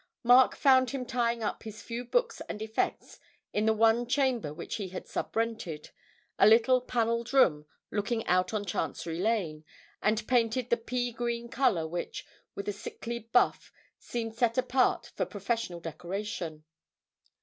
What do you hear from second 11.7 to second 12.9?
which, with a